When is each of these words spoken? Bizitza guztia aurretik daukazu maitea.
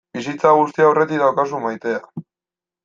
Bizitza 0.17 0.53
guztia 0.61 0.87
aurretik 0.91 1.23
daukazu 1.25 1.61
maitea. 1.67 2.27